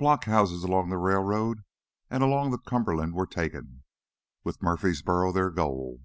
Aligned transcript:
Blockhouses 0.00 0.64
along 0.64 0.88
the 0.90 0.98
railroads 0.98 1.60
and 2.10 2.24
along 2.24 2.50
the 2.50 2.58
Cumberland 2.58 3.14
were 3.14 3.24
taken, 3.24 3.84
with 4.42 4.60
Murfreesboro 4.64 5.30
their 5.30 5.50
goal. 5.50 6.00